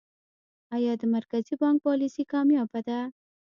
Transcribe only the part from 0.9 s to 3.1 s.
د مرکزي بانک پالیسي کامیابه ده؟